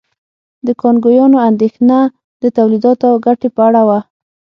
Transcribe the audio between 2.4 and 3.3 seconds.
د تولیداتو او